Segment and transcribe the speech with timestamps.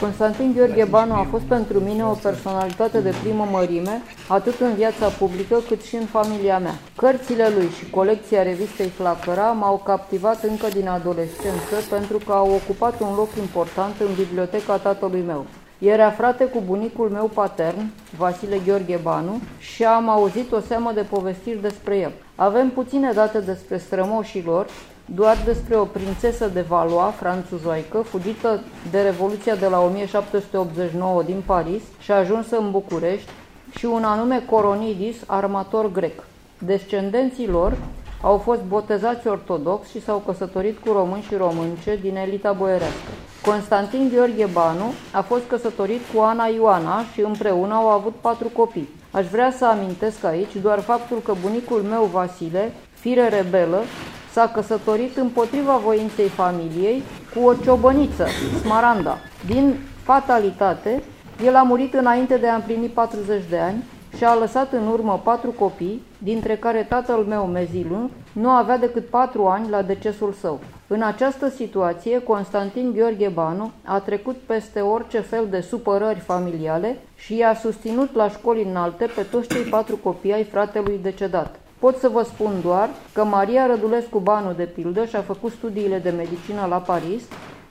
[0.00, 5.06] Constantin Gheorghe Banu a fost pentru mine o personalitate de primă mărime, atât în viața
[5.08, 6.74] publică cât și în familia mea.
[6.96, 13.00] Cărțile lui și colecția revistei Flacăra m-au captivat încă din adolescență pentru că au ocupat
[13.00, 15.46] un loc important în biblioteca tatălui meu.
[15.78, 21.02] Era frate cu bunicul meu patern, Vasile Gheorghe Banu, și am auzit o seamă de
[21.10, 22.12] povestiri despre el.
[22.34, 24.66] Avem puține date despre strămoșii lor,
[25.14, 31.82] doar despre o prințesă de Valois, franțuzoică, fugită de Revoluția de la 1789 din Paris
[31.98, 33.30] și ajunsă în București,
[33.76, 36.22] și un anume Coronidis, armator grec.
[36.58, 37.76] Descendenții lor
[38.22, 43.10] au fost botezați ortodox și s-au căsătorit cu români și românce din elita boierească.
[43.44, 48.88] Constantin Gheorghe Banu a fost căsătorit cu Ana Ioana și împreună au avut patru copii.
[49.10, 53.82] Aș vrea să amintesc aici doar faptul că bunicul meu Vasile, fire rebelă,
[54.32, 57.02] s-a căsătorit împotriva voinței familiei
[57.34, 58.26] cu o ciobăniță,
[58.60, 59.18] Smaranda.
[59.46, 61.02] Din fatalitate,
[61.44, 63.84] el a murit înainte de a împlini 40 de ani
[64.16, 69.06] și a lăsat în urmă patru copii, dintre care tatăl meu, Mezilun, nu avea decât
[69.06, 70.60] patru ani la decesul său.
[70.86, 77.36] În această situație, Constantin Gheorghe Banu a trecut peste orice fel de supărări familiale și
[77.36, 81.60] i-a susținut la școli înalte pe toți cei patru copii ai fratelui decedat.
[81.78, 86.10] Pot să vă spun doar că Maria Rădulescu Banu, de pildă, și-a făcut studiile de
[86.10, 87.22] medicină la Paris,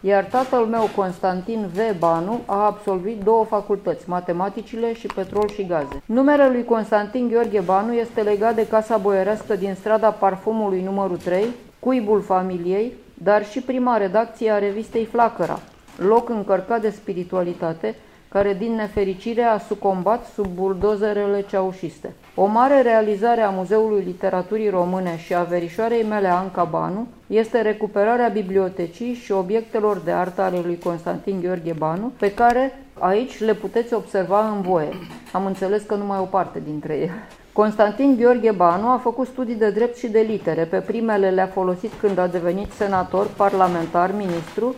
[0.00, 1.98] iar tatăl meu, Constantin V.
[1.98, 6.02] Banu, a absolvit două facultăți, matematicile și petrol și gaze.
[6.06, 11.46] Numele lui Constantin Gheorghe Banu este legat de casa boierească din strada Parfumului numărul 3,
[11.78, 15.60] cuibul familiei, dar și prima redacție a revistei Flacăra,
[15.96, 17.94] loc încărcat de spiritualitate,
[18.28, 22.12] care din nefericire a sucombat sub buldozerele ceaușiste.
[22.34, 28.28] O mare realizare a Muzeului Literaturii Române și a verișoarei mele Anca Banu este recuperarea
[28.28, 33.94] bibliotecii și obiectelor de artă ale lui Constantin Gheorghe Banu, pe care aici le puteți
[33.94, 34.88] observa în voie.
[35.32, 37.28] Am înțeles că numai o parte dintre ele.
[37.52, 40.64] Constantin Gheorghe Banu a făcut studii de drept și de litere.
[40.64, 44.74] Pe primele le-a folosit când a devenit senator, parlamentar, ministru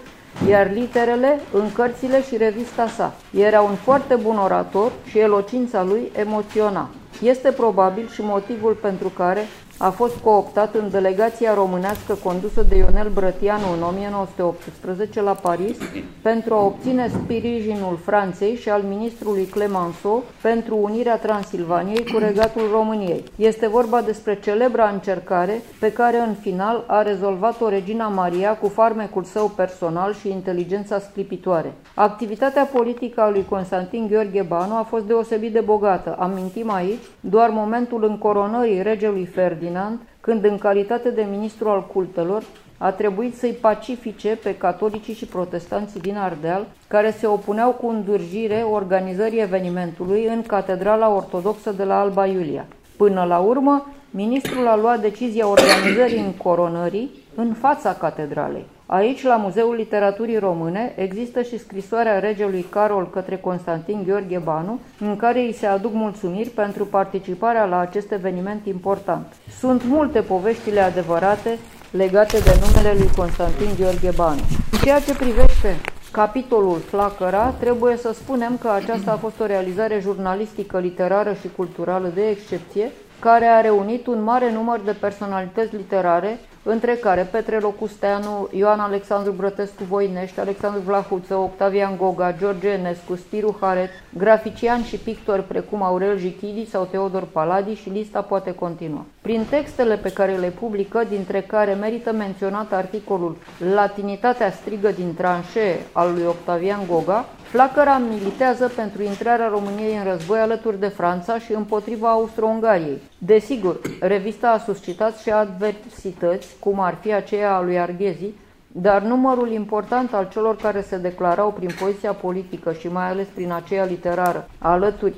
[0.49, 3.15] iar literele în cărțile și revista sa.
[3.35, 6.89] Era un foarte bun orator și elocința lui emoționa.
[7.23, 9.41] Este probabil și motivul pentru care
[9.79, 15.77] a fost cooptat în delegația românească condusă de Ionel Brătianu în 1918 la Paris
[16.23, 23.25] pentru a obține sprijinul Franței și al ministrului Clemenceau pentru unirea Transilvaniei cu regatul României.
[23.37, 29.25] Este vorba despre celebra încercare pe care în final a rezolvat-o Regina Maria cu farmecul
[29.25, 31.73] său personal și inteligența sclipitoare.
[31.95, 36.17] Activitatea politică a lui Constantin Gheorghe Banu a fost deosebit de bogată.
[36.19, 42.43] Amintim aici doar momentul încoronării regelui Ferdinand Ferdinand, când în calitate de ministru al cultelor
[42.79, 48.63] a trebuit să-i pacifice pe catolicii și protestanții din Ardeal, care se opuneau cu îndurjire
[48.71, 52.67] organizării evenimentului în Catedrala Ortodoxă de la Alba Iulia.
[52.97, 58.67] Până la urmă, ministrul a luat decizia organizării în coronării în fața catedralei.
[58.89, 65.17] Aici, la Muzeul Literaturii Române, există și scrisoarea regelui Carol către Constantin Gheorghe Banu, în
[65.17, 69.27] care îi se aduc mulțumiri pentru participarea la acest eveniment important.
[69.59, 71.59] Sunt multe poveștile adevărate
[71.91, 74.41] legate de numele lui Constantin Gheorghe Banu.
[74.73, 75.77] În ceea ce privește
[76.13, 82.11] capitolul Flacăra, trebuie să spunem că aceasta a fost o realizare jurnalistică, literară și culturală
[82.15, 86.39] de excepție, care a reunit un mare număr de personalități literare
[86.69, 93.57] între care Petre Locusteanu, Ioan Alexandru Brătescu Voinești, Alexandru Vlahuță, Octavian Goga, George Enescu, Spiru
[93.61, 99.05] Haret, grafician și pictori precum Aurel Jichidi sau Teodor Paladi și lista poate continua.
[99.21, 103.37] Prin textele pe care le publică, dintre care merită menționat articolul
[103.75, 110.39] Latinitatea strigă din tranșee al lui Octavian Goga, Flacăra militează pentru intrarea României în război
[110.39, 113.03] alături de Franța și împotriva Austro-Ungariei.
[113.19, 118.33] Desigur, revista a suscitat și adversități, cum ar fi aceea a lui Arghezi,
[118.67, 123.53] dar numărul important al celor care se declarau prin poziția politică și mai ales prin
[123.53, 125.15] aceea literară, alături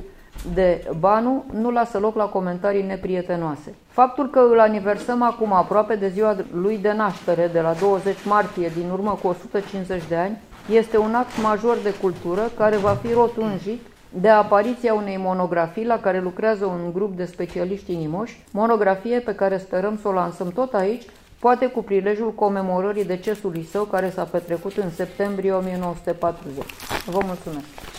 [0.55, 3.75] de Banu, nu lasă loc la comentarii neprietenoase.
[3.89, 8.71] Faptul că îl aniversăm acum aproape de ziua lui de naștere, de la 20 martie,
[8.75, 10.39] din urmă cu 150 de ani,
[10.71, 13.81] este un act major de cultură care va fi rotunjit
[14.11, 19.59] de apariția unei monografii la care lucrează un grup de specialiști inimoși, monografie pe care
[19.59, 21.03] sperăm să o lansăm tot aici,
[21.39, 26.65] poate cu prilejul comemorării decesului său care s-a petrecut în septembrie 1940.
[27.07, 27.99] Vă mulțumesc!